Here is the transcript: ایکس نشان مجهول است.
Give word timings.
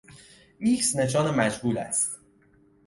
ایکس 0.59 0.95
نشان 0.95 1.35
مجهول 1.35 1.77
است. 1.77 2.19